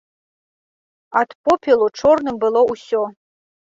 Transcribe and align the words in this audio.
Ад 1.23 1.29
попелу 1.45 1.87
чорным 2.01 2.35
было 2.45 2.69
ўсё. 2.75 3.09